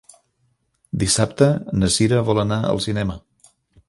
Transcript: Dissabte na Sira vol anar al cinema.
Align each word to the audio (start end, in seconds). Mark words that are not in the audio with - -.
Dissabte 1.03 1.49
na 1.81 1.89
Sira 1.97 2.23
vol 2.31 2.41
anar 2.45 2.57
al 2.71 2.81
cinema. 2.87 3.19